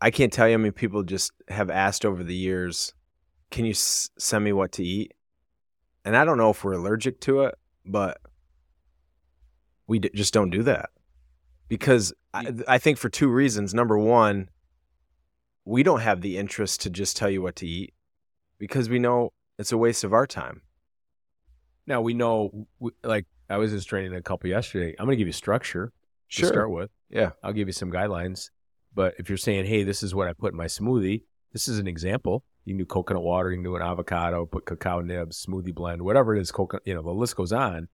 [0.00, 2.92] I can't tell you how many people just have asked over the years,
[3.50, 5.14] "Can you s- send me what to eat?"
[6.04, 8.18] And I don't know if we're allergic to it, but
[9.86, 10.90] we d- just don't do that
[11.68, 13.72] because I, I think for two reasons.
[13.74, 14.50] Number one,
[15.64, 17.94] we don't have the interest to just tell you what to eat
[18.58, 20.62] because we know it's a waste of our time.
[21.86, 22.66] Now we know,
[23.02, 24.94] like I was just training a couple yesterday.
[24.98, 25.92] I'm going to give you structure
[26.30, 26.90] to start with.
[27.08, 27.30] Yeah.
[27.42, 28.50] I'll give you some guidelines.
[28.96, 31.22] But if you're saying, hey, this is what I put in my smoothie,
[31.52, 32.42] this is an example.
[32.64, 36.00] You can do coconut water, you can do an avocado, put cacao nibs, smoothie blend,
[36.00, 37.88] whatever it is, coconut, you know, the list goes on.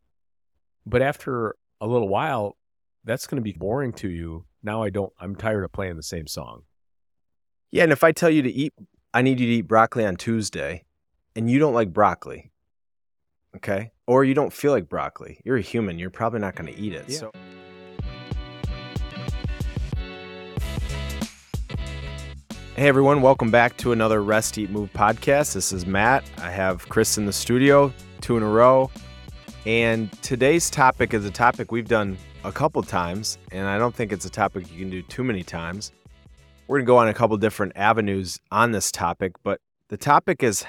[0.87, 2.57] But after a little while,
[3.05, 4.47] that's going to be boring to you.
[4.63, 6.63] Now I don't, I'm tired of playing the same song.
[7.73, 8.73] Yeah, and if I tell you to eat,
[9.13, 10.85] I need you to eat broccoli on Tuesday,
[11.35, 12.53] and you don't like broccoli,
[13.57, 15.99] okay, or you don't feel like broccoli, you're a human.
[15.99, 17.07] You're probably not going to eat it.
[17.09, 17.19] Yeah.
[17.19, 17.33] So,
[22.77, 25.55] hey everyone, welcome back to another Rest Eat Move podcast.
[25.55, 26.25] This is Matt.
[26.39, 28.91] I have Chris in the studio, two in a row,
[29.67, 34.13] and today's topic is a topic we've done a couple times, and I don't think
[34.13, 35.93] it's a topic you can do too many times
[36.73, 40.43] we're going to go on a couple different avenues on this topic, but the topic
[40.43, 40.65] is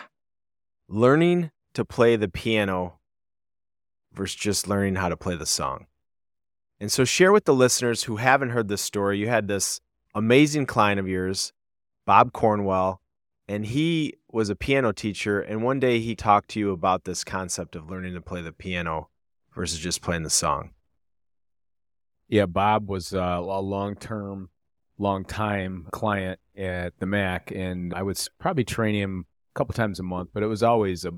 [0.90, 3.00] learning to play the piano
[4.14, 5.86] versus just learning how to play the song.
[6.80, 9.18] And so, share with the listeners who haven't heard this story.
[9.18, 9.80] You had this
[10.14, 11.54] amazing client of yours,
[12.06, 13.02] Bob Cornwell,
[13.48, 15.40] and he was a piano teacher.
[15.40, 18.52] And one day he talked to you about this concept of learning to play the
[18.52, 19.10] piano
[19.56, 20.72] versus just playing the song.
[22.28, 24.50] Yeah, Bob was uh, a long term,
[24.98, 30.00] long time client at the Mac, and I would probably train him a couple times
[30.00, 30.30] a month.
[30.34, 31.14] But it was always a,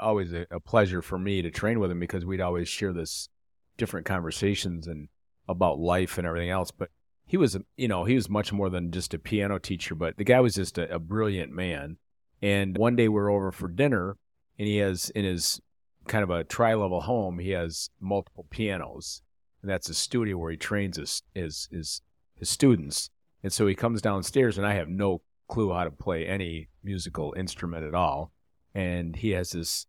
[0.00, 3.28] always a pleasure for me to train with him because we'd always share this
[3.76, 5.08] different conversations and
[5.48, 6.70] about life and everything else.
[6.70, 6.90] But
[7.26, 9.94] he was, you know, he was much more than just a piano teacher.
[9.94, 11.96] But the guy was just a, a brilliant man.
[12.42, 14.16] And one day we we're over for dinner,
[14.58, 15.60] and he has in his
[16.06, 19.22] kind of a tri-level home, he has multiple pianos
[19.64, 22.02] and that's a studio where he trains his his his,
[22.34, 23.08] his students.
[23.42, 27.34] And so he comes downstairs, and I have no clue how to play any musical
[27.34, 28.30] instrument at all.
[28.74, 29.86] And he has this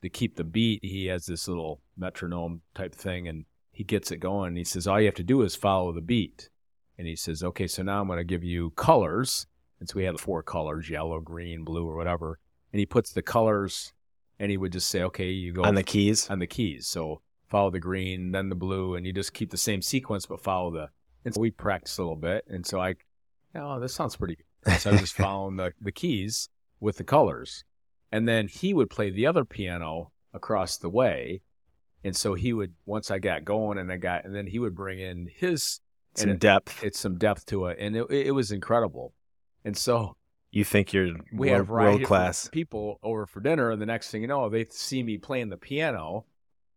[0.00, 0.80] to keep the beat.
[0.82, 4.56] He has this little metronome type thing, and he gets it going.
[4.56, 6.49] He says, all you have to do is follow the beat.
[7.00, 9.46] And he says, okay, so now I'm going to give you colors.
[9.80, 12.38] And so we had four colors: yellow, green, blue, or whatever.
[12.74, 13.94] And he puts the colors,
[14.38, 16.28] and he would just say, okay, you go On the keys?
[16.28, 16.86] on the keys.
[16.86, 20.42] So follow the green, then the blue, and you just keep the same sequence, but
[20.42, 20.90] follow the.
[21.24, 22.96] And so we practiced a little bit, and so I,
[23.54, 24.78] oh, this sounds pretty good.
[24.80, 26.50] So I was just following the the keys
[26.80, 27.64] with the colors,
[28.12, 31.40] and then he would play the other piano across the way,
[32.04, 34.74] and so he would once I got going and I got, and then he would
[34.74, 35.80] bring in his
[36.14, 36.82] Some and it- depth.
[36.84, 39.14] it's some depth to it, and it, it was incredible,
[39.64, 40.16] and so
[40.50, 42.48] You think you're we world, variety world class.
[42.48, 45.56] people over for dinner, and the next thing you know, they see me playing the
[45.56, 46.24] piano.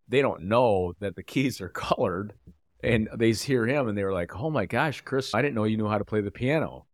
[0.08, 2.34] They don't know that the keys are colored,
[2.84, 5.64] and they hear him, and they were like, "Oh my gosh, Chris, I didn't know
[5.64, 6.86] you knew how to play the piano."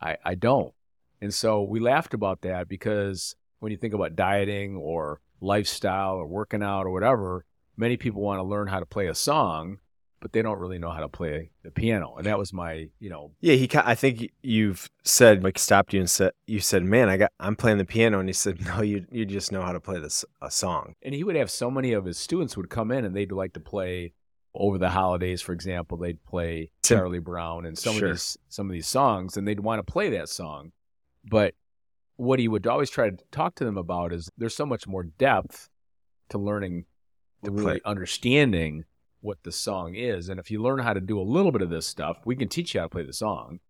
[0.00, 0.74] I I don't,
[1.20, 6.26] and so we laughed about that because when you think about dieting or lifestyle or
[6.26, 7.44] working out or whatever,
[7.76, 9.78] many people want to learn how to play a song,
[10.20, 13.10] but they don't really know how to play the piano, and that was my you
[13.10, 13.68] know Yeah, he.
[13.74, 17.56] I think you've said like stopped you and said you said, "Man, I got I'm
[17.56, 20.24] playing the piano," and he said, "No, you you just know how to play this
[20.42, 23.14] a song." and he would have so many of his students would come in and
[23.14, 24.12] they'd like to play
[24.54, 28.08] over the holidays for example they'd play charlie brown and some Sure.
[28.08, 30.72] of these some of these songs and they'd want to play that song
[31.24, 31.54] but
[32.16, 35.04] what he would always try to talk to them about is there's so much more
[35.04, 35.68] depth
[36.30, 36.86] to learning
[37.44, 37.64] to Right.
[37.64, 38.84] really understanding
[39.20, 41.70] what the song is and if you learn how to do a little bit of
[41.70, 43.60] this stuff we can teach you how to play the song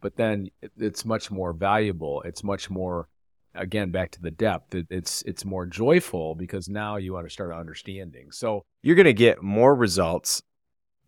[0.00, 3.08] but then it's much more valuable it's much more
[3.54, 7.32] again back to the depth it, it's it's more joyful because now you want to
[7.32, 10.42] start understanding so You're gonna get more results.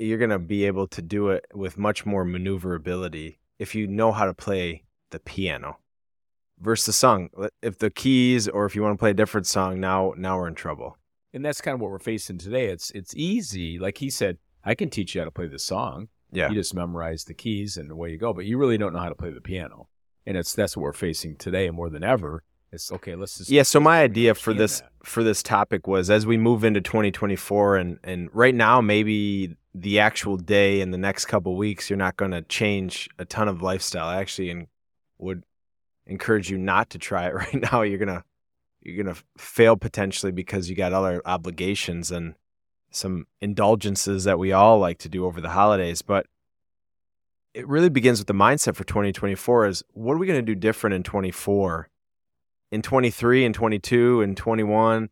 [0.01, 4.27] You're gonna be able to do it with much more maneuverability if you know how
[4.27, 5.79] to play the piano
[6.59, 7.29] versus the song.
[7.63, 10.49] If the keys, or if you want to play a different song, now now we're
[10.49, 10.99] in trouble.
[11.39, 14.75] And that's kind of what we're facing today it's it's easy like he said i
[14.75, 17.91] can teach you how to play the song Yeah, you just memorize the keys and
[17.93, 19.89] away you go but you really don't know how to play the piano
[20.27, 22.43] and it's that's what we're facing today more than ever
[22.73, 24.91] it's okay let's just Yeah, so my idea for this that.
[25.05, 30.01] for this topic was as we move into 2024 and and right now maybe the
[30.01, 33.63] actual day in the next couple weeks you're not going to change a ton of
[33.63, 34.07] lifestyle.
[34.09, 34.67] I actually en-
[35.19, 35.45] would
[36.07, 37.83] encourage you not to try it right now.
[37.83, 38.25] You're going to
[38.81, 42.35] you're going to fail potentially because you got other obligations and
[42.91, 46.27] some indulgences that we all like to do over the holidays, but
[47.55, 50.55] it really begins with the mindset for 2024 is what are we going to do
[50.55, 51.89] different in 24
[52.71, 55.09] in 23 and 22 and 21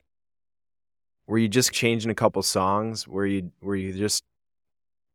[1.26, 3.08] were you just changing a couple songs?
[3.08, 4.24] Where you where you just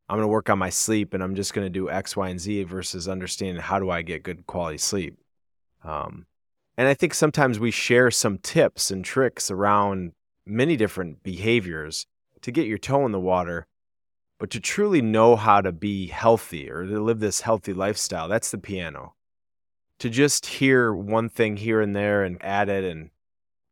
[0.09, 2.27] i'm going to work on my sleep and i'm just going to do x y
[2.27, 5.18] and z versus understanding how do i get good quality sleep?
[5.83, 6.25] Um,
[6.81, 10.13] and i think sometimes we share some tips and tricks around
[10.45, 12.07] many different behaviors
[12.42, 13.68] to get your toe in the water.
[14.39, 18.51] But to truly know how to be healthy or to live this healthy lifestyle that's
[18.51, 19.13] the piano.
[20.00, 23.12] To just hear one thing here and there and add it and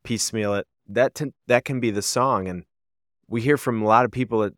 [0.04, 2.48] piecemeal it that t- that can be the song.
[2.48, 2.66] And
[3.28, 4.54] we hear from a lot of people that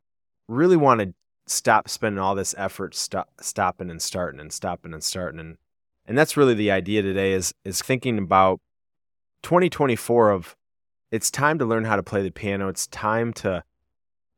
[0.50, 1.14] really want to
[1.48, 5.40] stop spending all this effort stop, stopping and starting and stopping and starting.
[5.40, 5.58] and
[6.06, 8.60] and that's really the idea today is is thinking about
[9.44, 10.56] 2024 of
[11.12, 13.64] it's time to learn how to play the piano it's time to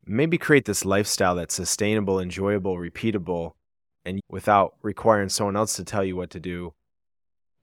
[0.06, 3.52] maybe create this lifestyle that's sustainable enjoyable repeatable
[4.04, 6.74] and without requiring someone else to tell you what to do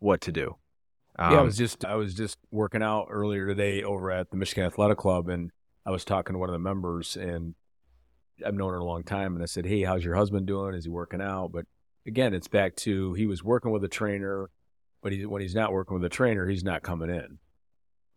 [0.01, 0.55] what to do.
[1.17, 4.29] Um, yeah, I um, was just I was just working out earlier today over at
[4.31, 5.51] the Michigan Athletic Club, and
[5.85, 7.55] I was talking to one of the members, and
[8.45, 10.73] I've known her a long time, and I said, "Hey, how's your husband doing?
[10.73, 11.65] Is he working out?" But
[12.05, 14.49] again, it's back to he was working with a trainer,
[15.01, 17.39] but he, when he's not working with a trainer, he's not coming in,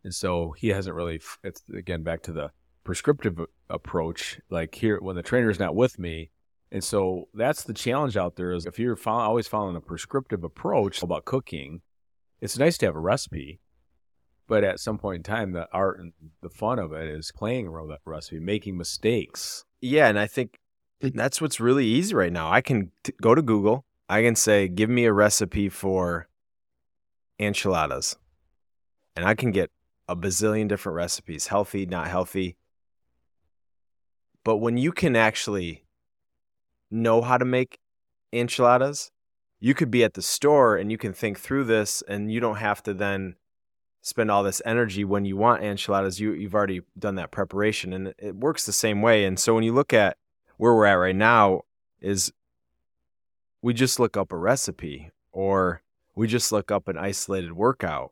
[0.03, 1.21] and so he hasn't really.
[1.43, 2.51] It's again back to the
[2.83, 3.39] prescriptive
[3.69, 4.39] approach.
[4.49, 6.31] Like here, when the trainer's not with me,
[6.71, 10.43] and so that's the challenge out there is if you're follow, always following a prescriptive
[10.43, 11.81] approach about cooking,
[12.41, 13.59] it's nice to have a recipe,
[14.47, 17.67] but at some point in time, the art and the fun of it is playing
[17.67, 19.65] around that recipe, making mistakes.
[19.81, 20.59] Yeah, and I think
[21.11, 22.51] that's what's really easy right now.
[22.51, 23.85] I can t- go to Google.
[24.09, 26.27] I can say, "Give me a recipe for
[27.39, 28.17] enchiladas,"
[29.15, 29.71] and I can get
[30.07, 32.57] a bazillion different recipes, healthy, not healthy.
[34.43, 35.85] But when you can actually
[36.91, 37.79] know how to make
[38.31, 39.11] enchiladas,
[39.59, 42.57] you could be at the store and you can think through this and you don't
[42.57, 43.35] have to then
[44.01, 46.19] spend all this energy when you want enchiladas.
[46.19, 49.25] You, you've already done that preparation and it, it works the same way.
[49.25, 50.17] And so when you look at
[50.57, 51.61] where we're at right now,
[52.01, 52.31] is
[53.61, 55.81] we just look up a recipe or
[56.15, 58.11] we just look up an isolated workout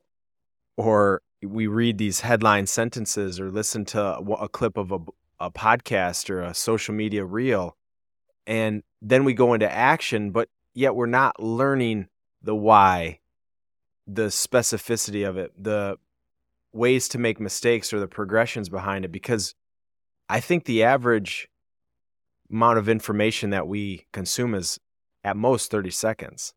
[0.76, 5.00] or we read these headline sentences or listen to a, clip of a,
[5.40, 7.78] a podcast or a social media reel.
[8.48, 12.08] And then we go into action, but yet we're not learning
[12.42, 13.20] the why,
[14.08, 15.98] the specificity of it, the
[16.72, 19.54] ways to make mistakes or the progressions behind it because
[20.28, 21.48] I think the average
[22.54, 24.80] amount of information that we consume is
[25.24, 26.54] at most 30 seconds.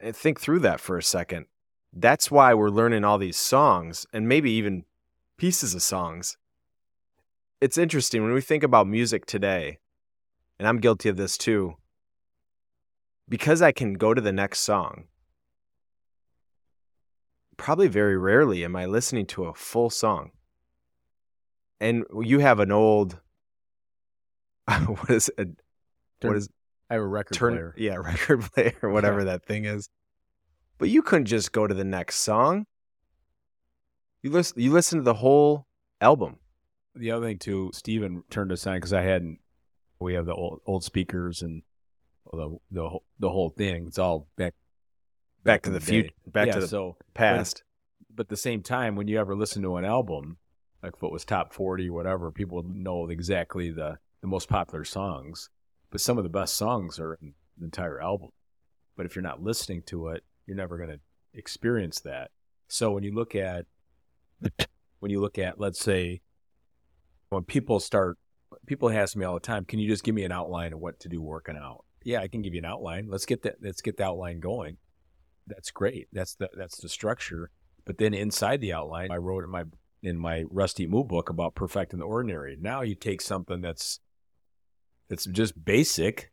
[0.00, 1.46] And think through that for a second.
[1.92, 4.84] That's why we're learning all these songs and maybe even
[5.38, 6.36] pieces of songs.
[7.60, 9.78] It's interesting when we think about music today
[10.58, 11.76] and I'm guilty of this too,
[13.28, 15.04] because I can go to the next song,
[17.56, 20.32] probably very rarely am I listening to a full song.
[21.78, 23.20] And you have an old,
[24.86, 25.48] what is it?
[26.22, 26.48] What is
[26.90, 27.74] I have a record turn, player.
[27.76, 29.26] Yeah, record player, whatever yeah.
[29.26, 29.88] that thing is.
[30.78, 32.66] But you couldn't just go to the next song.
[34.22, 34.60] You listen.
[34.60, 35.66] You listen to the whole
[36.00, 36.36] album.
[36.94, 39.38] The other thing too, Steven turned us on because I hadn't
[39.98, 41.62] we have the old, old speakers and
[42.32, 43.86] the the the whole thing.
[43.86, 44.54] It's all back
[45.42, 47.62] back, back to the, the future, back yeah, to the so, past.
[48.08, 50.38] But, but at the same time, when you ever listen to an album,
[50.82, 54.84] like if it was top forty, or whatever, people know exactly the the most popular
[54.84, 55.48] songs.
[55.90, 58.30] But some of the best songs are in the entire album.
[58.96, 61.00] But if you're not listening to it, you're never going to
[61.34, 62.30] experience that.
[62.68, 63.66] So when you look at
[65.00, 66.20] when you look at let's say
[67.28, 68.18] when people start
[68.66, 71.00] people ask me all the time, can you just give me an outline of what
[71.00, 71.84] to do working out?
[72.04, 73.08] Yeah, I can give you an outline.
[73.08, 73.56] Let's get that.
[73.60, 74.76] Let's get the outline going.
[75.46, 76.08] That's great.
[76.12, 77.50] That's the that's the structure.
[77.84, 79.64] But then inside the outline, I wrote in my
[80.02, 82.56] in my Rest Eat Move book about perfecting the ordinary.
[82.60, 84.00] Now you take something that's
[85.08, 86.30] that's just basic,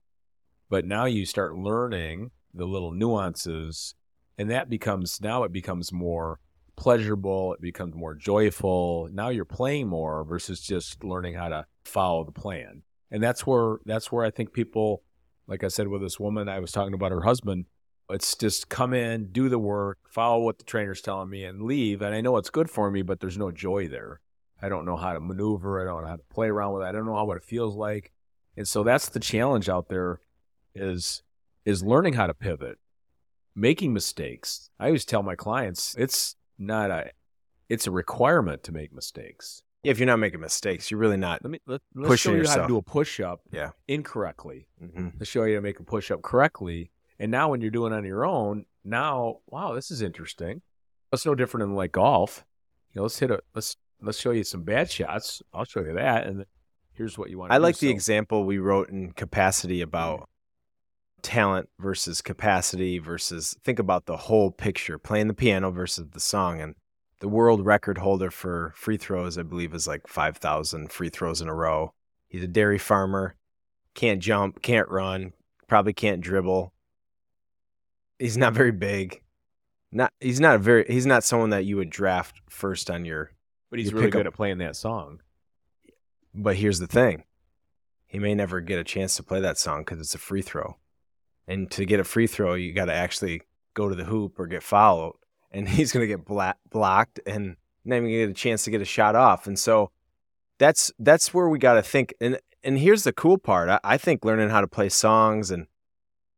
[0.69, 3.95] but now you start learning the little nuances,
[4.37, 6.39] and that becomes now it becomes more
[6.75, 7.53] pleasurable.
[7.53, 9.09] It becomes more joyful.
[9.11, 12.83] Now you're playing more versus just learning how to follow the plan.
[13.11, 15.03] And that's where that's where I think people,
[15.47, 17.65] like I said with this woman, I was talking about her husband.
[18.09, 22.01] It's just come in, do the work, follow what the trainer's telling me, and leave.
[22.01, 24.19] And I know it's good for me, but there's no joy there.
[24.61, 25.81] I don't know how to maneuver.
[25.81, 26.87] I don't know how to play around with it.
[26.87, 28.11] I don't know how what it feels like.
[28.55, 30.19] And so that's the challenge out there
[30.75, 31.23] is
[31.65, 32.77] is learning how to pivot,
[33.55, 34.69] making mistakes.
[34.79, 37.11] I always tell my clients it's not a
[37.69, 39.63] it's a requirement to make mistakes.
[39.83, 41.43] If you're not making mistakes, you're really not.
[41.43, 43.71] Let me let, let's Pushing show you how to do a push up Yeah.
[43.87, 44.67] incorrectly.
[44.79, 46.91] hmm Let's show you how to make a push up correctly.
[47.19, 50.61] And now when you're doing it on your own, now wow, this is interesting.
[51.11, 52.45] It's no different than like golf.
[52.93, 55.41] You know, let's hit a let's let's show you some bad shots.
[55.53, 56.45] I'll show you that, and then
[56.93, 57.51] here's what you want.
[57.51, 57.87] I like do.
[57.87, 60.25] the So- example we wrote in capacity about mm.
[61.21, 66.61] talent versus capacity versus think about the whole picture, playing the piano versus the song.
[66.61, 66.75] And
[67.19, 71.47] the world record holder for free throws, I believe, is like 5,000 free throws in
[71.47, 71.93] a row.
[72.27, 73.35] He's a dairy farmer,
[73.93, 75.33] can't jump, can't run,
[75.67, 76.73] probably can't dribble.
[78.19, 79.21] He's not very big.
[79.91, 83.31] Not he's not a very he's not someone that you would draft first on your
[83.69, 85.19] but he's really good at playing that song.
[86.33, 87.23] But here's the thing
[88.07, 90.77] he may never get a chance to play that song because it's a free throw.
[91.47, 93.41] And to get a free throw, you got to actually
[93.73, 95.15] go to the hoop or get fouled.
[95.51, 98.81] And he's going to get bla- blocked and not even get a chance to get
[98.81, 99.47] a shot off.
[99.47, 99.91] And so
[100.59, 102.13] that's that's where we got to think.
[102.21, 103.69] And and here's the cool part.
[103.69, 105.67] I, I think learning how to play songs and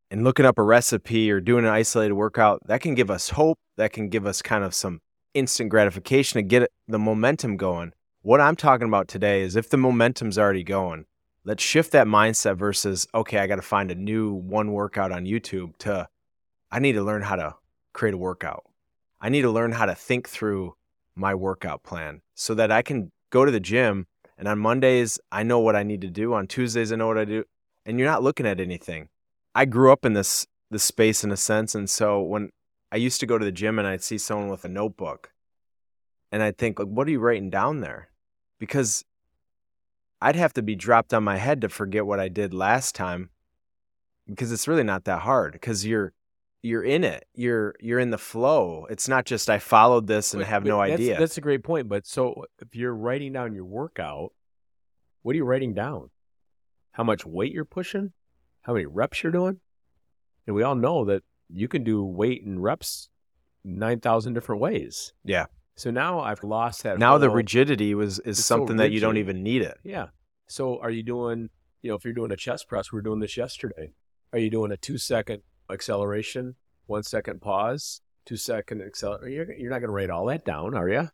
[0.09, 3.59] and looking up a recipe or doing an isolated workout that can give us hope.
[3.77, 5.01] That can give us kind of some
[5.33, 7.91] instant gratification to get the momentum going.
[8.25, 11.05] What I'm talking about today is if the momentum's already going,
[11.43, 15.25] let's shift that mindset versus, okay, I got to find a new one workout on
[15.25, 16.07] YouTube to,
[16.71, 17.53] I need to learn how to
[17.93, 18.63] create a workout.
[19.21, 20.73] I need to learn how to think through
[21.13, 24.07] my workout plan so that I can go to the gym
[24.39, 26.33] and on Mondays, I know what I need to do.
[26.33, 27.43] On Tuesdays, I know what I do.
[27.85, 29.09] And you're not looking at anything.
[29.53, 31.75] I grew up in this this space in a sense.
[31.75, 32.49] And so when
[32.91, 35.31] I used to go to the gym and I'd see someone with a notebook
[36.31, 38.09] and I'd think, like, what are you writing down there?
[38.59, 39.03] Because
[40.21, 43.29] I'd have to be dropped on my head to forget what I did last time
[44.27, 46.13] because it's really not that hard because you're
[46.63, 47.25] you're in it.
[47.35, 48.87] You're you're in the flow.
[48.89, 51.19] It's not just I followed this and Wait, have no that's- idea.
[51.19, 51.87] That's a great point.
[51.89, 54.31] But so if you're writing down your workout,
[55.21, 56.09] what are you writing down?
[56.93, 58.13] How much weight you're pushing?
[58.61, 59.59] How many reps you're doing?
[60.47, 63.09] And we all know that you can do weight and reps
[63.63, 65.13] nine thousand different ways.
[65.23, 65.45] Yeah.
[65.75, 66.99] So now I've lost that.
[66.99, 69.77] now the rigidity was is It's so something that you don't even need it.
[69.83, 70.07] Yeah.
[70.47, 71.49] So are you doing,
[71.81, 73.91] you know, if you're doing a chest press, we are doing this yesterday.
[74.31, 76.55] Are you doing a two second acceleration,
[76.85, 79.33] one second pause, two second acceleration?
[79.33, 81.09] You're, you're not going to write all that down, are you?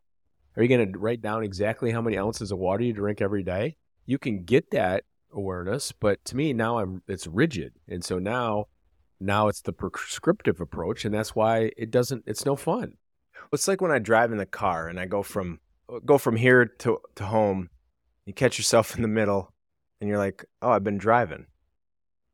[0.57, 3.43] Are you going to write down exactly how many ounces of water you drink every
[3.43, 3.77] day?
[4.05, 8.65] You can get that awareness, but to me now I'm it's rigid, and so now
[9.19, 12.23] now it's the prescriptive approach, and that's why it doesn't.
[12.27, 12.97] It's no fun.
[13.51, 15.59] It's like when I drive in the car and I go from
[15.91, 17.69] uh, go from here to to home.
[18.25, 19.53] You catch yourself in the middle,
[19.99, 21.47] and you're like, "Oh, I've been driving."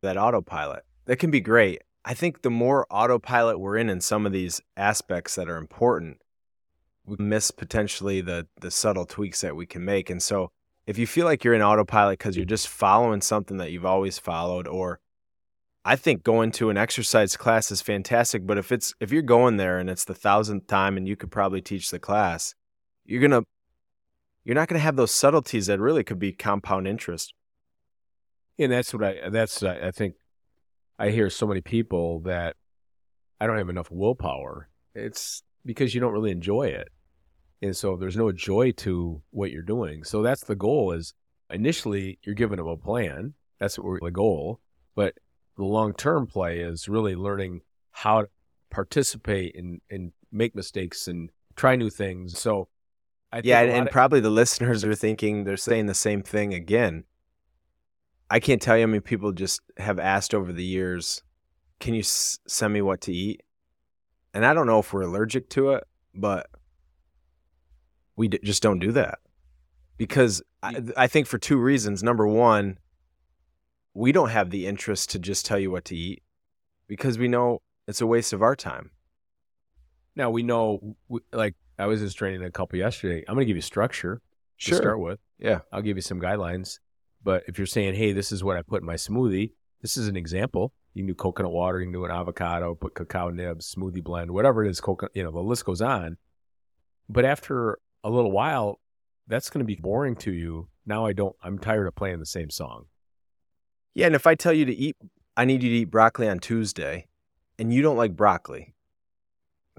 [0.03, 1.81] That autopilot that can be great.
[2.05, 6.21] I think the more autopilot we're in in some of these aspects that are important,
[7.05, 10.09] we miss potentially the the subtle tweaks that we can make.
[10.09, 10.49] And so,
[10.85, 14.19] if you feel like you're in autopilot because you're just following something that you've always
[14.19, 14.99] followed, or
[15.87, 19.55] I think going to an exercise class is fantastic, but if it's if you're going
[19.55, 22.53] there and it's the thousandth time and you could probably teach the class,
[23.05, 23.43] you're gonna
[24.43, 27.33] you're not gonna have those subtleties that really could be compound interest.
[28.59, 30.15] And that's what I that's I think
[30.99, 32.57] I hear so many people that
[33.39, 34.67] I don't have enough willpower.
[34.93, 36.89] It's because you don't really enjoy it.
[37.61, 40.03] And so there's no joy to what you're doing.
[40.03, 41.13] So that's the goal is
[41.49, 43.35] initially you're giving them a plan.
[43.57, 44.59] That's what we're, the goal.
[44.93, 45.13] But
[45.57, 47.61] the long term play is really learning
[47.91, 48.29] how to
[48.69, 52.37] participate and, and make mistakes and try new things.
[52.39, 52.67] So
[53.31, 56.21] I think yeah, and, and of- probably the listeners are thinking they're saying the same
[56.21, 57.03] thing again.
[58.29, 61.23] I can't tell you how many people just have asked over the years,
[61.79, 63.41] "Can you s- send me what to eat?"
[64.33, 66.47] And I don't know if we're allergic to it, but
[68.15, 69.19] we d- just don't do that
[69.97, 72.03] because I, I think for two reasons.
[72.03, 72.77] Number one,
[73.97, 76.21] we don't have the interest to just tell you what to eat
[76.87, 78.91] because we know it's a waste of our time.
[80.15, 80.95] now we know
[81.33, 83.23] like I was just training a couple yesterday.
[83.27, 84.21] I'm going to give you structure.
[84.59, 85.19] to start with.
[85.39, 85.59] Yeah.
[85.71, 86.79] I'll give you some guidelines.
[87.23, 90.07] But if you're saying, hey, this is what I put in my smoothie, this is
[90.07, 90.73] an example.
[90.93, 94.29] You can do coconut water, you can do an avocado, put cacao nibs, smoothie blend,
[94.29, 96.17] whatever it is, coconut, you know, the list goes on.
[97.09, 98.79] But after a little while,
[99.27, 100.67] that's going to be boring to you.
[100.85, 102.85] Now I don't, I'm tired of playing the same song.
[103.97, 104.95] Yeah, and if I tell you to eat,
[105.35, 107.07] I need you to eat broccoli on Tuesday,
[107.57, 108.75] and you don't like broccoli,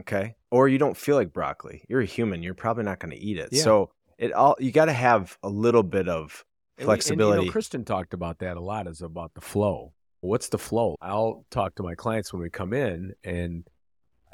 [0.00, 2.42] okay, or you don't feel like broccoli, you're a human.
[2.42, 3.50] You're probably not going to eat it.
[3.52, 3.62] Yeah.
[3.62, 6.44] So it all you got to have a little bit of
[6.78, 7.36] And flexibility.
[7.36, 9.92] And, you know, Kristen talked about that a lot is about the flow.
[10.20, 10.96] What's the flow?
[11.00, 13.68] I'll talk to my clients when we come in, and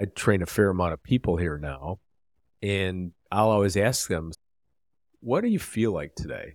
[0.00, 1.98] I train a fair amount of people here now,
[2.62, 4.32] and I'll always ask them,
[5.20, 6.54] what do you feel like today?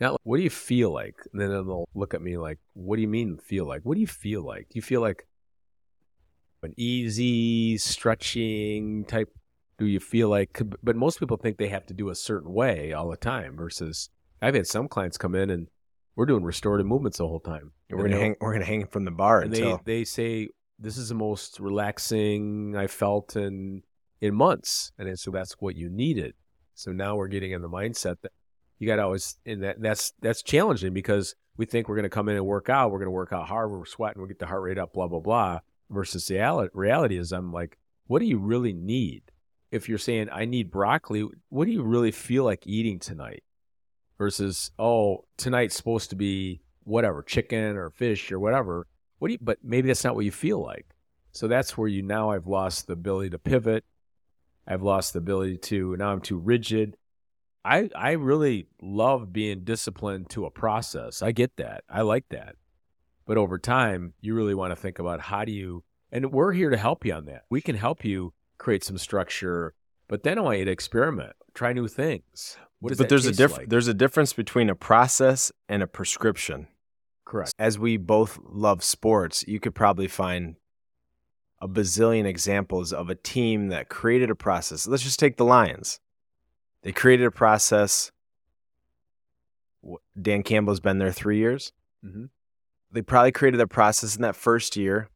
[0.00, 1.16] Now, what do you feel like?
[1.32, 3.82] And then they'll look at me like, what do you mean feel like?
[3.82, 4.68] What do you feel like?
[4.70, 5.26] Do you feel like
[6.62, 9.30] an easy stretching type?
[9.78, 12.92] Do you feel like, but most people think they have to do a certain way
[12.92, 14.10] all the time versus
[14.40, 15.68] I've had some clients come in and
[16.16, 17.72] we're doing restorative movements the whole time.
[17.90, 18.36] We're gonna hang.
[18.40, 20.48] We're gonna hang from the bar and until they they say
[20.78, 23.82] this is the most relaxing I felt in
[24.20, 26.34] in months, and so that's what you needed.
[26.74, 28.32] So now we're getting in the mindset that
[28.78, 32.08] you got to always, and that that's that's challenging because we think we're going to
[32.08, 34.38] come in and work out, we're going to work out hard, we're sweating, we get
[34.38, 35.60] the heart rate up, blah blah blah.
[35.90, 39.22] Versus the reality is, I'm like, what do you really need?
[39.70, 43.42] If you're saying I need broccoli, what do you really feel like eating tonight?
[44.18, 48.86] Versus, oh, tonight's supposed to be whatever, chicken or fish or whatever.
[49.18, 50.86] What do you, but maybe that's not what you feel like.
[51.32, 53.84] So that's where you now I've lost the ability to pivot.
[54.66, 56.96] I've lost the ability to, now I'm too rigid.
[57.64, 61.22] I, I really love being disciplined to a process.
[61.22, 61.84] I get that.
[61.88, 62.56] I like that.
[63.26, 66.70] But over time, you really want to think about how do you, and we're here
[66.70, 67.44] to help you on that.
[67.48, 69.74] We can help you create some structure,
[70.08, 72.58] but then I want you to experiment, try new things.
[72.98, 73.60] but there's a difference.
[73.60, 73.68] Like?
[73.70, 76.68] There's a difference between a process and a prescription.
[77.24, 77.54] Correct.
[77.58, 80.56] As we both love sports, you could probably find
[81.62, 84.86] a bazillion examples of a team that created a process.
[84.86, 85.98] Let's just take the Lions.
[86.84, 88.12] They created a process.
[90.20, 91.72] Dan Campbell's been there three years.
[92.04, 92.26] Mm-hmm.
[92.92, 95.08] They probably created a process in that first year.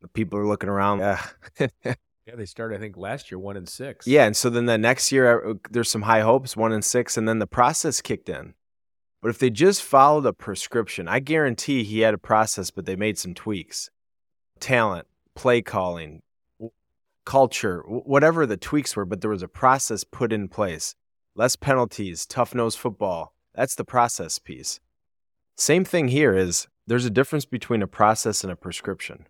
[0.00, 0.98] The people are looking around.
[0.98, 1.24] Yeah.
[1.84, 4.08] yeah, they started, I think, last year, one and six.
[4.08, 4.24] Yeah.
[4.24, 7.16] And so then the next year, uh, there's some high hopes, one and six.
[7.16, 8.54] And then the process kicked in.
[9.22, 12.96] But if they just followed a prescription, I guarantee he had a process, but they
[12.96, 13.90] made some tweaks.
[14.58, 16.22] Talent, play calling,
[17.30, 20.96] culture, whatever the tweaks were, but there was a process put in place.
[21.36, 23.34] Less penalties, tough nose football.
[23.54, 24.80] That's the process piece.
[25.56, 29.26] Same thing here is there's a difference between a process and a prescription.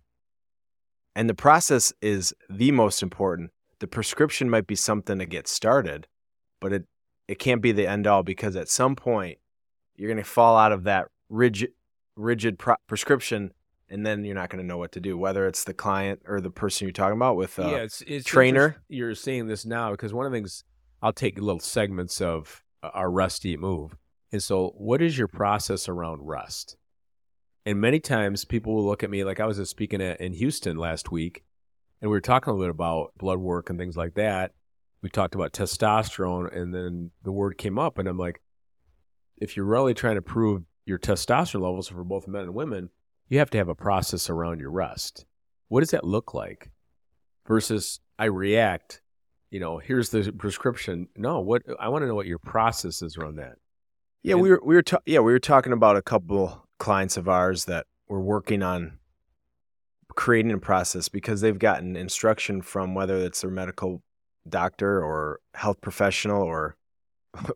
[1.14, 3.50] And the process is the most important.
[3.80, 6.06] The prescription might be something to get started,
[6.58, 6.84] but it,
[7.28, 9.36] it can't be the end all because at some point
[9.94, 11.72] you're going to fall out of that rigid
[12.16, 13.52] rigid pro- prescription
[13.90, 16.40] and then you're not going to know what to do, whether it's the client or
[16.40, 18.76] the person you're talking about with a yeah, it's, it's trainer.
[18.88, 20.64] You're seeing this now because one of the things
[21.02, 23.96] I'll take little segments of our rest eat move.
[24.32, 26.76] And so, what is your process around rest?
[27.66, 30.32] And many times people will look at me like I was just speaking at, in
[30.34, 31.42] Houston last week,
[32.00, 34.52] and we were talking a little bit about blood work and things like that.
[35.02, 38.40] We talked about testosterone, and then the word came up, and I'm like,
[39.36, 42.90] if you're really trying to prove your testosterone levels for both men and women,
[43.30, 45.24] you have to have a process around your rest.
[45.68, 46.70] What does that look like?
[47.46, 49.00] Versus I react,
[49.50, 51.08] you know, here's the prescription.
[51.16, 53.54] No, what I want to know what your process is around that.
[54.22, 57.16] Yeah, and, we were we were ta- yeah, we were talking about a couple clients
[57.16, 58.98] of ours that were working on
[60.14, 64.02] creating a process because they've gotten instruction from whether it's their medical
[64.48, 66.76] doctor or health professional or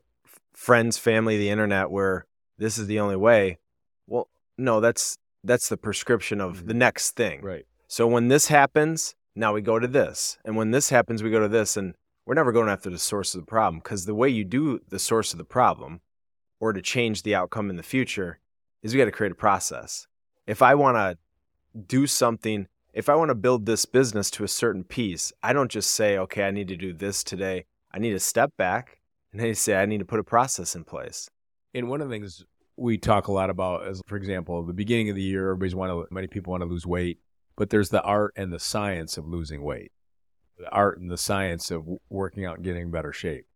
[0.53, 2.27] friends, family, the internet where
[2.59, 3.59] this is the only way.
[4.07, 6.68] Well, no, that's that's the prescription of mm-hmm.
[6.68, 7.42] the next thing.
[7.42, 7.66] Right.
[7.87, 10.38] So when this happens, now we go to this.
[10.44, 11.76] And when this happens, we go to this.
[11.76, 11.94] And
[12.26, 14.98] we're never going after the source of the problem because the way you do the
[14.98, 16.00] source of the problem
[16.59, 18.38] or to change the outcome in the future
[18.83, 20.07] is we got to create a process.
[20.46, 21.18] If I want to
[21.87, 25.70] do something, if I want to build this business to a certain piece, I don't
[25.70, 27.66] just say, okay, I need to do this today.
[27.92, 28.98] I need to step back
[29.33, 31.28] and then say, I need to put a process in place.
[31.74, 32.44] And one of the things
[32.77, 35.91] we talk a lot about as for example the beginning of the year everybody's want
[35.91, 37.19] to many people want to lose weight
[37.57, 39.93] but there's the art and the science of losing weight.
[40.59, 43.47] The art and the science of working out and getting in better shape.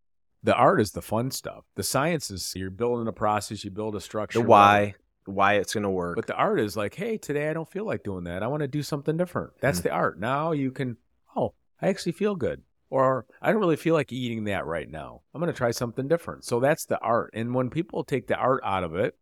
[0.43, 1.65] The art is the fun stuff.
[1.75, 5.75] The science is you're building a process you build a structure the why why it's
[5.75, 6.17] going to work.
[6.17, 8.43] But the art is like hey today i don't feel like doing that.
[8.43, 9.53] I want to do something different.
[9.61, 9.89] That's mm-hmm.
[9.89, 10.21] the art.
[10.21, 10.97] Now you can
[11.37, 15.23] oh i actually feel good or I don't really feel like eating that right now.
[15.35, 16.45] I'm going to try something different.
[16.45, 17.31] So that's the art.
[17.35, 19.17] And when people take the art out of it,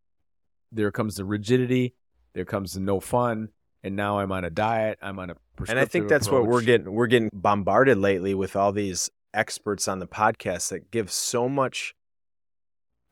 [0.73, 1.95] there comes the rigidity,
[2.35, 3.49] there comes the no fun,
[3.83, 5.37] and now I'm on a diet, I'm on a
[5.69, 6.43] And I think that's approach.
[6.43, 10.91] what we're getting we're getting bombarded lately with all these experts on the podcast that
[10.91, 11.95] give so much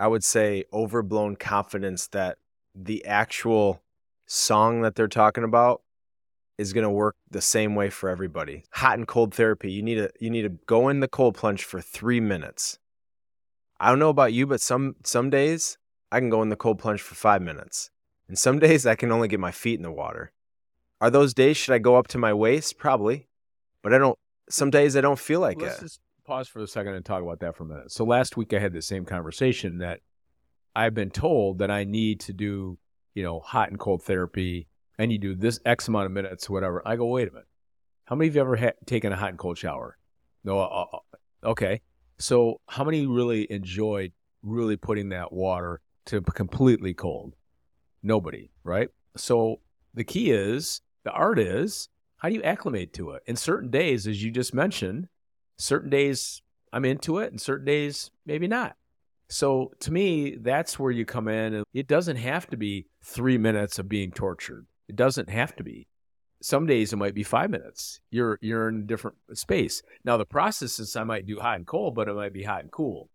[0.01, 2.39] I would say overblown confidence that
[2.75, 3.83] the actual
[4.27, 5.83] song that they're talking about
[6.59, 8.65] is going to work the same way for everybody.
[8.73, 9.73] Hot and cold therapy.
[9.73, 12.79] You need to you need to go in the cold plunge for 3 minutes.
[13.81, 15.79] I don't know about you, but some some days
[16.13, 17.91] I can go in the cold plunge for 5 minutes.
[18.29, 20.33] And some days I can only get my feet in the water.
[21.01, 22.79] Are those days should I go up to my waist?
[22.79, 23.29] Probably.
[23.83, 25.65] But I don't some days I don't feel like it.
[25.65, 25.83] Let's it.
[25.83, 27.91] Just pause for a second and talk about that for a minute.
[27.91, 30.01] So last week I had the same conversation that
[30.75, 32.79] I've been told that I need to do,
[33.15, 34.69] you know, hot and cold therapy.
[34.99, 36.83] I you do this X amount of minutes, whatever.
[36.87, 37.49] I go, wait a minute.
[38.05, 39.97] How many of you ever ha- taken a hot and cold shower?
[40.45, 40.61] No.
[40.61, 41.81] Uh, uh, uh okay.
[42.19, 47.35] So how many really enjoyed really putting that water to completely cold?
[48.03, 48.89] Nobody, right?
[49.17, 49.61] So
[49.95, 53.23] the key is the art is how do you acclimate to it?
[53.27, 55.09] In certain days, as you just mentioned,
[55.59, 58.77] certain days I'm into it and certain days maybe not.
[59.29, 61.55] So to me, that's where you come in.
[61.55, 64.67] And it doesn't have to be three minutes of being tortured.
[64.89, 65.89] It doesn't have to be.
[66.43, 68.01] Some days it might be five minutes.
[68.11, 69.83] You're you're in a different space.
[70.05, 72.63] Now the process is I might do hot and cold, but it might be hot
[72.63, 73.09] and cool,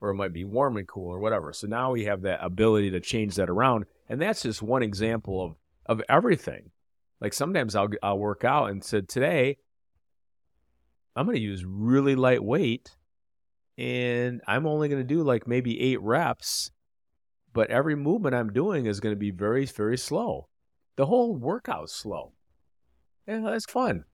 [0.00, 1.52] or it might be warm and cool, or whatever.
[1.52, 5.44] So now we have that ability to change that around, and that's just one example
[5.44, 5.56] of
[5.86, 6.70] of everything.
[7.20, 9.58] Like sometimes I'll I'll work out and said today
[11.16, 12.96] I'm going to use really light weight
[13.76, 16.70] and I'm only going to do like maybe 8 reps
[17.52, 20.48] but every movement I'm doing is going to be very very slow.
[20.96, 22.32] The whole workout's slow.
[23.26, 24.04] Yeah, that's fun.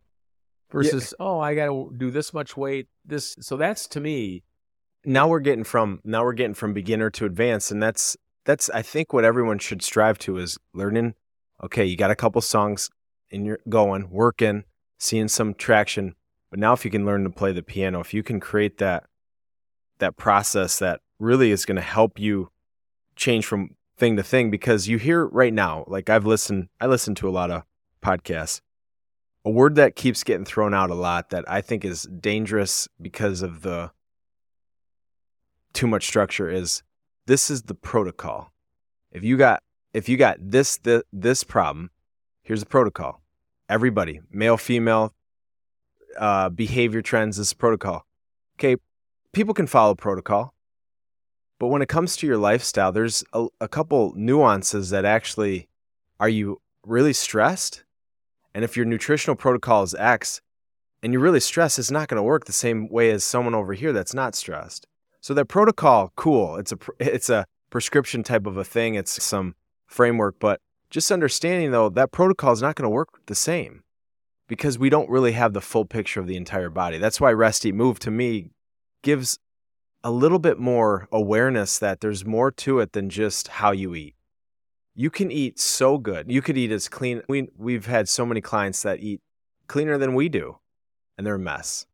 [0.70, 1.26] Versus yeah.
[1.26, 2.88] oh, I got to do this much weight.
[3.04, 4.42] This so that's to me
[5.06, 8.82] now we're getting from now we're getting from beginner to advanced and that's that's I
[8.82, 11.14] think what everyone should strive to is learning
[11.62, 12.90] okay, you got a couple songs
[13.30, 14.64] in your going, working,
[14.98, 16.14] seeing some traction.
[16.50, 19.04] But now if you can learn to play the piano, if you can create that
[19.98, 22.50] that process that really is going to help you
[23.14, 27.14] change from thing to thing because you hear right now, like I've listened I listen
[27.16, 27.62] to a lot of
[28.02, 28.60] podcasts.
[29.44, 33.42] A word that keeps getting thrown out a lot that I think is dangerous because
[33.42, 33.92] of the
[35.72, 36.82] too much structure is
[37.26, 38.52] this is the protocol.
[39.12, 41.90] If you got if you got this this, this problem,
[42.42, 43.22] here's the protocol.
[43.68, 45.14] Everybody, male, female,
[46.18, 48.06] uh, behavior trends, this protocol.
[48.58, 48.76] Okay,
[49.32, 50.54] people can follow protocol,
[51.58, 55.68] but when it comes to your lifestyle, there's a, a couple nuances that actually
[56.18, 57.84] are you really stressed?
[58.54, 60.40] And if your nutritional protocol is X
[61.02, 63.74] and you're really stressed, it's not going to work the same way as someone over
[63.74, 64.86] here that's not stressed.
[65.20, 66.56] So that protocol, cool.
[66.56, 68.94] It's a it's a prescription type of a thing.
[68.94, 69.54] It's some
[69.86, 73.82] framework, but just understanding though that protocol is not going to work the same
[74.48, 76.98] because we don't really have the full picture of the entire body.
[76.98, 78.50] That's why rest eat move to me
[79.02, 79.38] gives
[80.06, 84.14] a little bit more awareness that there's more to it than just how you eat.
[84.94, 86.30] You can eat so good.
[86.30, 87.22] You could eat as clean.
[87.28, 89.20] We, we've had so many clients that eat
[89.66, 90.58] cleaner than we do,
[91.18, 91.86] and they're a mess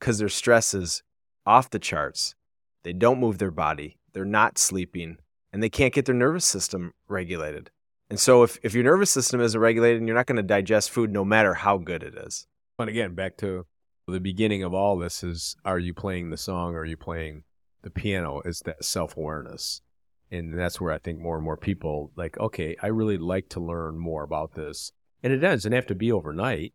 [0.00, 1.04] because their stress is
[1.46, 2.34] off the charts.
[2.82, 3.98] They don't move their body.
[4.14, 5.18] They're not sleeping
[5.52, 7.70] and they can't get their nervous system regulated.
[8.08, 11.12] And so if, if your nervous system isn't regulated, you're not going to digest food
[11.12, 12.48] no matter how good it is.
[12.76, 13.66] But again, back to
[14.08, 17.44] the beginning of all this is are you playing the song or are you playing
[17.82, 18.42] the piano?
[18.44, 19.82] Is that self awareness.
[20.30, 23.60] And that's where I think more and more people like, okay, I really like to
[23.60, 24.92] learn more about this.
[25.22, 26.72] And it doesn't have to be overnight,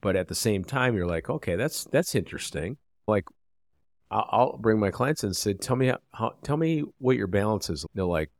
[0.00, 2.76] but at the same time, you're like, okay, that's that's interesting.
[3.06, 3.24] Like
[4.10, 7.68] I'll, bring my clients in and say, "Tell me how, tell me what your balance
[7.68, 8.30] is." They're like,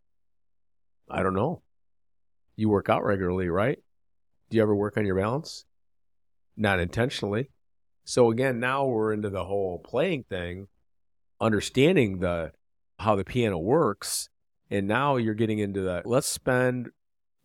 [1.10, 1.62] "I don't know."
[2.56, 3.78] You work out regularly, right?
[4.50, 5.64] Do you ever work on your balance?
[6.56, 7.50] Not intentionally.
[8.04, 10.68] So again, now we're into the whole playing thing,
[11.40, 12.52] understanding the
[12.98, 14.28] how the piano works,
[14.70, 16.90] and now you're getting into the let's spend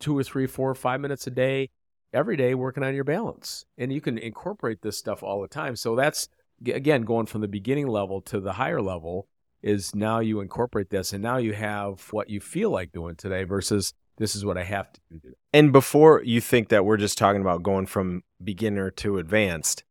[0.00, 1.70] two or three, four, five minutes a day
[2.12, 5.76] every day working on your balance, and you can incorporate this stuff all the time.
[5.76, 6.28] So that's
[6.66, 9.28] again going from the beginning level to the higher level
[9.62, 13.44] is now you incorporate this and now you have what you feel like doing today
[13.44, 15.32] versus this is what I have to do.
[15.52, 19.82] And before you think that we're just talking about going from beginner to advanced,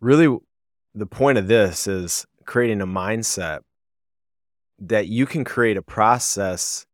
[0.00, 0.36] really
[0.94, 3.60] the point of this is creating a mindset
[4.80, 6.84] that you can create a process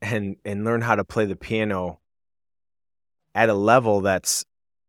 [0.00, 1.98] and and learn how to play the piano
[3.34, 4.44] at a level that's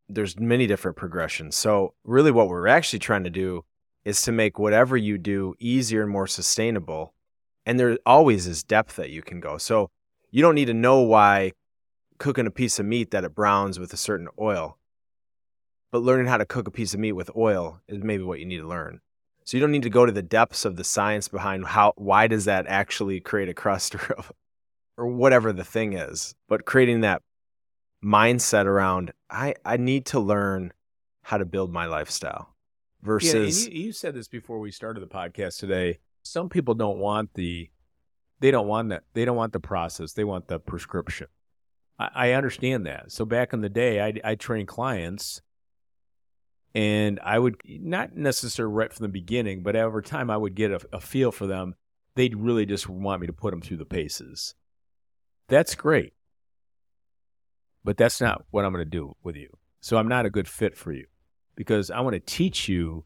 [0.07, 1.55] there's many different progressions.
[1.55, 3.65] So really what we're actually trying to do
[4.03, 7.15] is to make whatever you do easier and more sustainable.
[7.65, 9.57] And there always is depth that you can go.
[9.57, 9.89] So
[10.29, 11.53] you don't need to know why
[12.19, 14.77] cooking a piece of meat that it browns with a certain oil.
[15.91, 18.45] But learning how to cook a piece of meat with oil is maybe what you
[18.45, 19.01] need to learn.
[19.45, 22.27] So you don't need to go to the depths of the science behind how why
[22.27, 24.17] does that actually create a crust or
[24.97, 26.35] or whatever the thing is.
[26.47, 27.21] But creating that
[28.05, 30.71] mindset around I, I need to learn
[31.23, 32.55] how to build my lifestyle
[33.01, 36.99] versus yeah, you, you, said this before we started the podcast today some people don't
[36.99, 37.67] want the
[38.41, 41.25] they don't want that they don't want the process they want the prescription
[41.97, 45.41] i, I understand that so back in the day i i trained clients
[46.75, 50.71] And I would not necessarily right from the beginning, but over time I would get
[50.71, 51.75] a, a feel for them.
[52.15, 54.55] They'd really just want me to put them through the paces.
[55.47, 56.13] That's great.
[57.83, 59.49] But that's not what I'm going to do with you.
[59.79, 61.05] So I'm not a good fit for you
[61.55, 63.05] because I want to teach you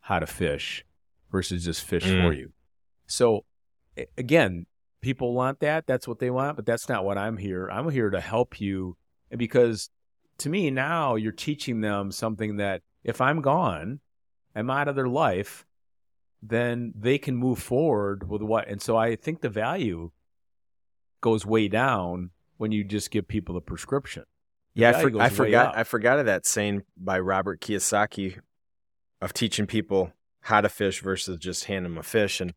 [0.00, 0.84] how to fish
[1.30, 2.22] versus just fish Mm.
[2.22, 2.52] for you.
[3.06, 3.44] So
[4.18, 4.66] again,
[5.00, 5.86] people want that.
[5.86, 7.68] That's what they want, but that's not what I'm here.
[7.70, 8.96] I'm here to help you
[9.30, 9.90] and because
[10.38, 14.00] to me now you're teaching them something that if I'm gone,
[14.54, 15.64] I'm out of their life,
[16.42, 18.68] then they can move forward with what.
[18.68, 20.10] And so I think the value
[21.20, 24.24] goes way down when you just give people a prescription.
[24.74, 25.78] The Yeah, I, for, I forgot.
[25.78, 28.40] I forgot of that saying by Robert Kiyosaki
[29.22, 32.40] of teaching people how to fish versus just hand them a fish.
[32.40, 32.54] And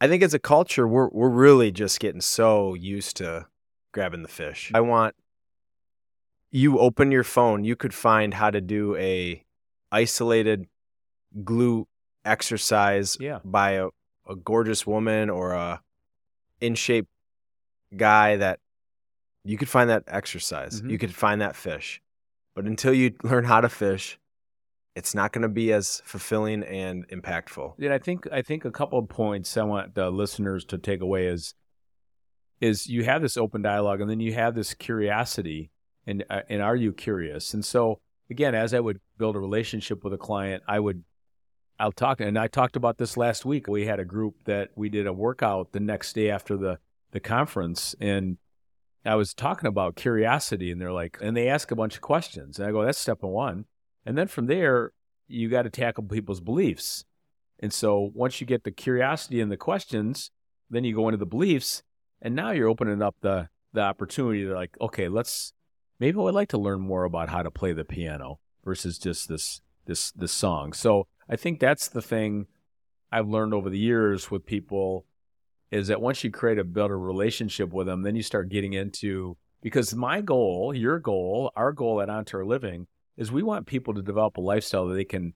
[0.00, 3.46] I think as a culture, we're we're really just getting so used to
[3.92, 4.72] grabbing the fish.
[4.74, 5.14] I want
[6.50, 9.44] you open your phone, you could find how to do a
[9.94, 10.66] isolated
[11.42, 11.86] glute
[12.24, 13.38] exercise Yeah.
[13.44, 13.88] by a,
[14.28, 15.80] a gorgeous woman or a
[16.60, 17.06] in shape
[17.96, 18.58] guy that
[19.44, 20.80] you could find that exercise.
[20.82, 20.90] Mhm.
[20.90, 22.00] You could find that fish.
[22.54, 24.18] But until you learn how to fish,
[24.96, 27.74] it's not going to be as fulfilling and impactful.
[27.78, 31.00] Yeah, I think I think a couple of points I want the listeners to take
[31.02, 31.54] away is
[32.60, 35.70] is you have this open dialogue and then you have this curiosity
[36.06, 37.52] and uh, and are you curious?
[37.54, 41.04] And so again, as I would build a relationship with a client, I would
[41.78, 43.66] I'll talk and I talked about this last week.
[43.66, 46.78] We had a group that we did a workout the next day after the
[47.10, 48.38] the conference and
[49.04, 52.58] I was talking about curiosity and they're like and they ask a bunch of questions.
[52.58, 53.66] And I go, that's step one.
[54.06, 54.92] And then from there,
[55.26, 57.04] you got to tackle people's beliefs.
[57.60, 60.30] And so once you get the curiosity and the questions,
[60.70, 61.82] then you go into the beliefs,
[62.20, 65.53] and now you're opening up the the opportunity to like, okay, let's
[66.00, 69.60] maybe I'd like to learn more about how to play the piano versus just this
[69.86, 70.72] this this song.
[70.72, 72.46] So I think that's the thing
[73.12, 75.06] I've learned over the years with people
[75.70, 79.36] is that once you create a better relationship with them, then you start getting into
[79.60, 83.94] because my goal, your goal, our goal at On Target Living is we want people
[83.94, 85.34] to develop a lifestyle that they can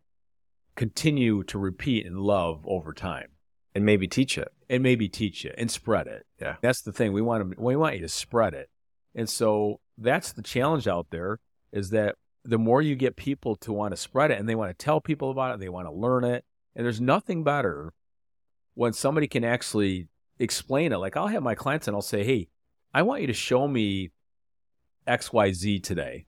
[0.76, 3.28] continue to repeat and love over time
[3.74, 4.48] And maybe teach it.
[4.68, 6.24] and maybe teach it and spread it.
[6.40, 6.56] Yeah.
[6.60, 7.12] That's the thing.
[7.12, 8.68] We want to, we want you to spread it.
[9.14, 11.40] And so that's the challenge out there
[11.72, 14.70] is that the more you get people to want to spread it and they want
[14.70, 16.44] to tell people about it, they want to learn it.
[16.74, 17.92] And there's nothing better
[18.74, 20.08] when somebody can actually
[20.38, 20.98] explain it.
[20.98, 22.48] Like I'll have my clients and I'll say, Hey,
[22.94, 24.10] I want you to show me
[25.06, 26.26] XYZ today.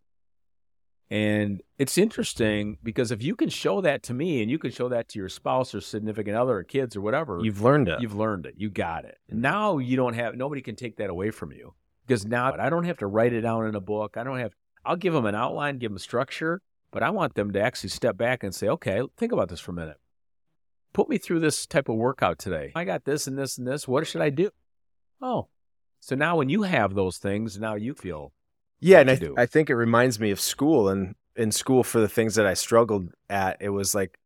[1.12, 4.88] And it's interesting because if you can show that to me and you can show
[4.90, 8.00] that to your spouse or significant other or kids or whatever, You've learned it.
[8.00, 8.54] You've learned it.
[8.56, 9.18] You got it.
[9.32, 9.38] Mm.
[9.38, 11.74] Now you don't have nobody can take that away from you
[12.10, 14.16] because now I don't have to write it down in a book.
[14.16, 14.52] I don't have.
[14.84, 18.16] I'll give them an outline, give them structure, but I want them to actually step
[18.16, 19.98] back and say, "Okay, think about this for a minute.
[20.92, 22.72] Put me through this type of workout today.
[22.74, 23.86] I got this and this and this.
[23.86, 24.50] What should I do?"
[25.22, 25.50] Oh,
[26.00, 28.32] so now when you have those things, now you feel
[28.80, 29.34] Yeah, and I, do.
[29.38, 30.88] I think it reminds me of school.
[30.88, 34.18] And in school, for the things that I struggled at, it was like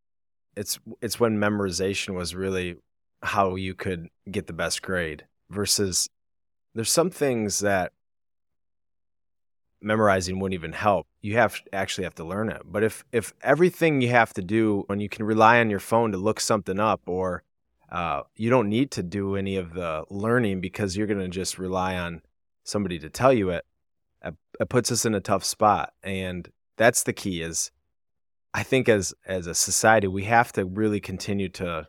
[0.57, 2.77] it's it's when memorization was really
[3.23, 5.27] how you could get the best grade.
[5.51, 6.09] Versus,
[6.75, 7.93] there's some things that
[9.81, 11.07] memorizing wouldn't even help.
[11.21, 12.63] You have actually have to learn it.
[12.65, 16.13] But if if everything you have to do when you can rely on your phone
[16.13, 17.43] to look something up, or
[17.91, 21.59] uh, you don't need to do any of the learning because you're going to just
[21.59, 22.23] rely on
[22.65, 23.65] somebody to tell you it
[24.25, 27.71] it it puts us in a tough spot and that's the key is
[28.55, 31.87] i think as as a society we have to really continue to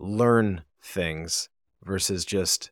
[0.00, 1.50] learn things
[1.84, 2.70] versus just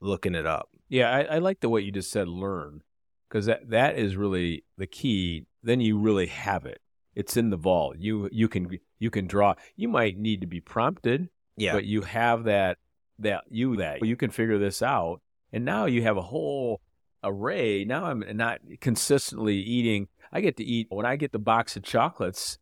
[0.00, 2.82] looking it up Yeah, I, I like the way you just said learn
[3.28, 5.46] because that, that is really the key.
[5.62, 6.80] Then you really have it.
[7.14, 7.96] It's in the vault.
[7.98, 9.54] You you can you can draw.
[9.76, 12.78] You might need to be prompted, yeah but you have that
[13.18, 15.20] that you that you can figure this out.
[15.52, 16.80] And now you have a whole
[17.24, 17.84] array.
[17.84, 20.08] Now I'm not consistently eating.
[20.32, 22.58] I get to eat when I get the box of chocolates.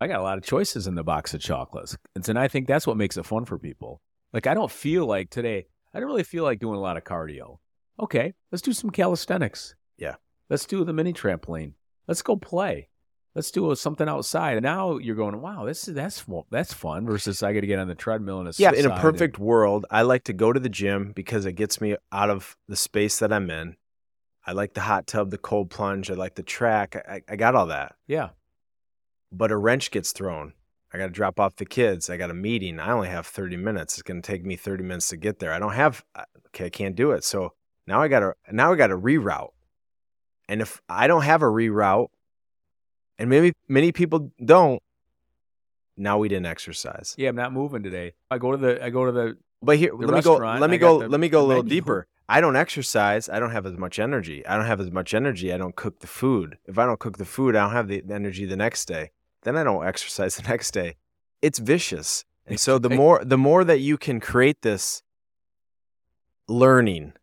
[0.00, 2.66] I got a lot of choices in the box of chocolates, and so I think
[2.66, 4.02] that's what makes it fun for people.
[4.34, 5.66] Like I don't feel like today.
[5.94, 7.58] I don't really feel like doing a lot of cardio.
[8.00, 9.74] Okay, let's do some calisthenics.
[9.96, 10.16] Yeah.
[10.50, 11.74] let's do the mini trampoline.
[12.08, 12.88] Let's go play.
[13.34, 14.56] Let's do something outside.
[14.56, 17.06] And now you're going, wow, this is that's that's fun.
[17.06, 19.00] Versus I got to get on the treadmill and a yeah in a side and-
[19.00, 22.56] perfect world i like to go to the gym because it gets me out of
[22.68, 23.76] the space that i'm in
[24.46, 27.54] i like the hot tub the cold plunge i like the track i, I got
[27.56, 28.30] all that yeah,
[29.32, 30.52] but a wrench gets thrown.
[30.94, 32.08] I got to drop off the kids.
[32.08, 32.78] I got a meeting.
[32.78, 33.94] I only have 30 minutes.
[33.94, 35.52] It's going to take me 30 minutes to get there.
[35.52, 37.24] I don't have uh, okay, I can't do it.
[37.24, 37.52] So
[37.88, 39.50] now I got to now I got to reroute.
[40.48, 42.10] And if I don't have a reroute
[43.18, 44.80] and maybe many people don't,
[45.96, 47.16] now we didn't exercise.
[47.18, 48.12] Yeah, I'm not moving today.
[48.30, 50.36] I go to the I go to the But here, The let me go.
[50.36, 51.00] Let me go.
[51.00, 51.80] the- let me go a little menu.
[51.80, 52.06] deeper.
[52.28, 53.28] I don't exercise.
[53.28, 54.46] I don't have as much energy.
[54.46, 55.52] I don't have as much energy.
[55.52, 56.56] I don't cook the food.
[56.66, 59.10] If I don't cook the food, I don't have the energy the next day.
[59.44, 60.96] Then I don't exercise the next day.
[61.40, 62.24] It's vicious.
[62.46, 65.02] And so the more the more that you can create this
[66.46, 67.14] learning,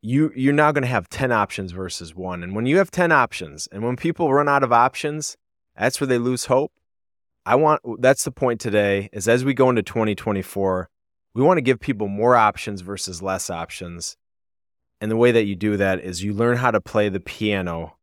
[0.00, 2.42] you you're now going to have 10 options versus one.
[2.42, 5.36] And when you have 10 options and when people run out of options,
[5.76, 6.72] that's where they lose hope.
[7.44, 10.88] I want that's the point today is as we go into 2024,
[11.34, 14.16] we want to give people more options versus less options.
[15.02, 17.96] And the way that you do that is you learn how to play the piano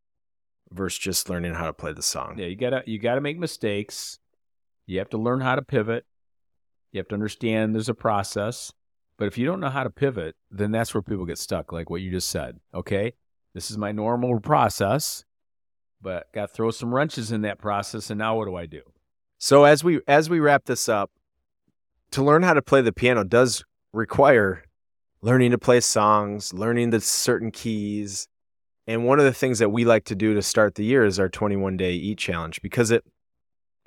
[0.71, 2.35] versus just learning how to play the song.
[2.37, 4.19] Yeah, you gotta you gotta make mistakes.
[4.85, 6.05] You have to learn how to pivot.
[6.91, 8.71] You have to understand there's a process.
[9.17, 11.89] But if you don't know how to pivot, then that's where people get stuck, like
[11.89, 12.59] what you just said.
[12.73, 13.13] Okay,
[13.53, 15.25] this is my normal process,
[16.01, 18.09] but got to throw some wrenches in that process.
[18.09, 18.81] And now what do I do?
[19.39, 21.11] So as we as we wrap this up,
[22.11, 24.63] to learn how to play the piano does require
[25.21, 28.27] learning to play songs, learning the certain keys.
[28.87, 31.19] And one of the things that we like to do to start the year is
[31.19, 33.03] our 21 day eat challenge because it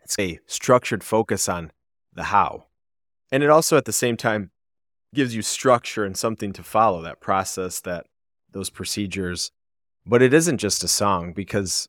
[0.02, 1.70] it's a structured focus on
[2.12, 2.66] the how.
[3.30, 4.50] And it also at the same time
[5.14, 8.06] gives you structure and something to follow that process that
[8.52, 9.52] those procedures.
[10.04, 11.88] But it isn't just a song because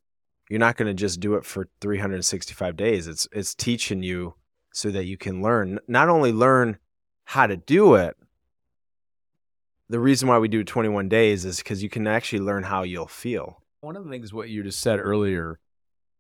[0.50, 3.08] you're not going to just do it for 365 days.
[3.08, 4.36] It's it's teaching you
[4.74, 6.78] so that you can learn not only learn
[7.26, 8.16] how to do it.
[9.92, 13.08] The reason why we do 21 days is because you can actually learn how you'll
[13.08, 13.62] feel.
[13.82, 15.60] One of the things what you just said earlier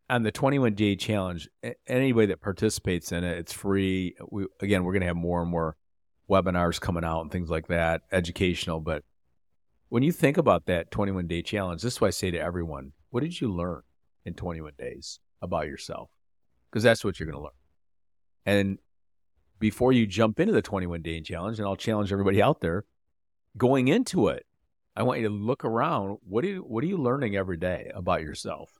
[0.09, 1.47] on the 21 day challenge,
[1.87, 4.13] anybody that participates in it, it's free.
[4.29, 5.77] We, again, we're going to have more and more
[6.29, 8.81] webinars coming out and things like that, educational.
[8.81, 9.05] But
[9.87, 12.91] when you think about that 21 day challenge, this is what I say to everyone
[13.11, 13.83] what did you learn
[14.25, 16.09] in 21 days about yourself?
[16.69, 17.51] Because that's what you're going to learn.
[18.45, 18.79] And
[19.59, 22.83] before you jump into the 21 day challenge, and I'll challenge everybody out there
[23.57, 24.45] going into it,
[24.95, 26.17] I want you to look around.
[26.27, 28.71] What do you, what are you learning every day about yourself?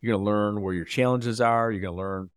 [0.00, 1.70] You're going to learn where your challenges are.
[1.70, 2.30] You're going to learn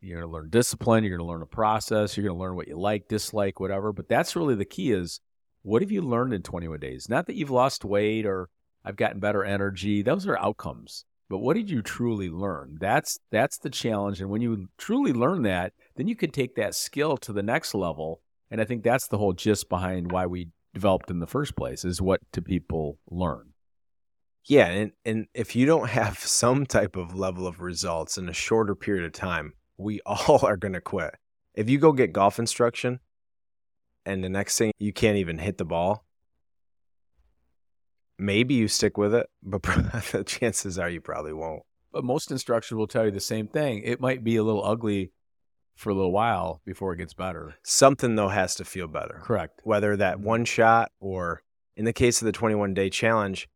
[0.00, 1.02] you're going to learn discipline.
[1.02, 2.16] You're going to learn a process.
[2.16, 3.92] You're going to learn what you like, dislike, whatever.
[3.92, 5.20] But that's really the key is
[5.62, 7.08] what have you learned in 21 days?
[7.08, 8.48] Not that you've lost weight or
[8.84, 10.02] I've gotten better energy.
[10.02, 11.04] Those are outcomes.
[11.28, 12.78] But what did you truly learn?
[12.80, 14.20] That's that's the challenge.
[14.20, 17.74] And when you truly learn that, then you can take that skill to the next
[17.74, 18.22] level.
[18.50, 21.84] And I think that's the whole gist behind why we developed in the first place
[21.84, 23.52] is what do people learn?
[24.44, 28.32] Yeah, and and if you don't have some type of level of results in a
[28.32, 31.14] shorter period of time, we all are going to quit.
[31.54, 33.00] If you go get golf instruction
[34.06, 36.04] and the next thing you can't even hit the ball,
[38.18, 41.62] maybe you stick with it, but the chances are you probably won't.
[41.90, 43.82] But most instructors will tell you the same thing.
[43.82, 45.10] It might be a little ugly
[45.78, 47.54] for a little while before it gets better.
[47.62, 49.20] Something though has to feel better.
[49.22, 49.60] Correct.
[49.62, 51.42] Whether that one shot or
[51.76, 53.48] in the case of the 21 day challenge,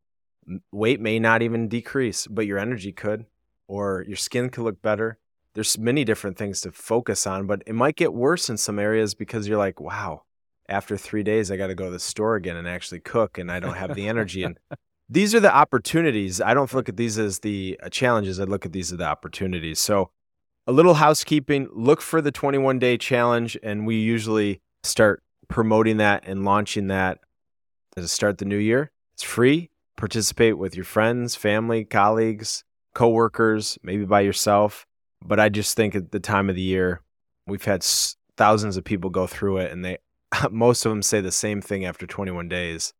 [0.70, 3.26] weight may not even decrease, but your energy could,
[3.66, 5.18] or your skin could look better.
[5.54, 9.14] There's many different things to focus on, but it might get worse in some areas
[9.14, 10.22] because you're like, wow,
[10.68, 13.50] after three days, I got to go to the store again and actually cook, and
[13.50, 14.44] I don't have the energy.
[14.44, 14.58] And
[15.08, 16.40] these are the opportunities.
[16.40, 18.38] I don't look at these as the uh, challenges.
[18.38, 19.80] I look at these as the opportunities.
[19.80, 20.11] So,
[20.66, 26.25] a little housekeeping look for the 21 day challenge, and we usually start promoting that
[26.27, 27.18] and launching that
[27.96, 28.90] to start the new year.
[29.14, 29.70] It's free.
[29.96, 34.87] Participate with your friends, family, colleagues, coworkers, maybe by yourself.
[35.25, 37.03] But I just think at the time of the year,
[37.46, 37.85] we've had
[38.37, 39.98] thousands of people go through it, and they
[40.51, 42.92] most of them say the same thing after 21 days.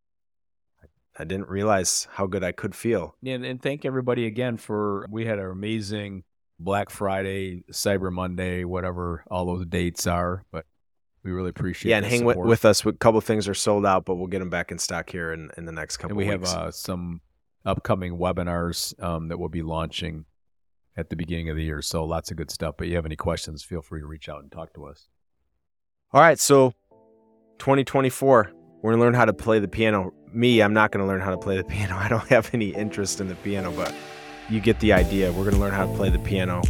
[1.19, 3.17] I didn't realize how good I could feel.
[3.25, 6.25] And, and thank everybody again for we had our amazing
[6.63, 10.45] Black Friday, Cyber Monday, whatever all those dates are.
[10.51, 10.67] But
[11.23, 12.85] we really appreciate yeah, and hang with, with us.
[12.85, 15.51] A couple things are sold out, but we'll get them back in stock here in,
[15.57, 16.53] in the next couple and we weeks.
[16.53, 17.21] have uh, some
[17.65, 20.25] upcoming webinars um, that we'll be launching
[20.97, 21.81] at the beginning of the year.
[21.81, 22.75] So lots of good stuff.
[22.77, 25.09] But you have any questions, feel free to reach out and talk to us.
[26.13, 26.75] All right, so
[27.59, 30.13] 2024, we're gonna learn how to play the piano.
[30.33, 31.97] Me, I'm not gonna learn how to play the piano.
[31.97, 33.95] I don't have any interest in the piano, but
[34.49, 35.33] you get the idea.
[35.33, 36.63] We're gonna learn how to play the piano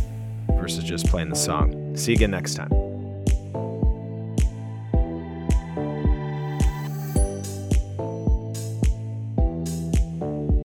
[0.52, 1.96] versus just playing the song.
[1.96, 2.91] See you again next time.